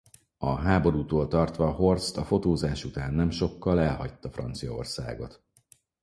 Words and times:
A 0.37 0.55
háborútól 0.55 1.27
tartva 1.27 1.71
Horst 1.71 2.17
a 2.17 2.25
fotózás 2.25 2.85
után 2.85 3.13
nem 3.13 3.29
sokkal 3.29 3.79
elhagyta 3.79 4.29
Franciaországot. 4.31 5.43